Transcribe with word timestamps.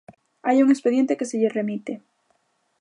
Hai 0.47 0.57
un 0.63 0.69
expediente 0.71 1.17
que 1.19 1.29
se 1.29 1.39
lle 1.41 1.53
remite. 1.57 1.93